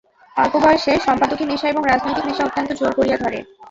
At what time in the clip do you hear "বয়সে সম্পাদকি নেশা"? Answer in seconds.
0.63-1.67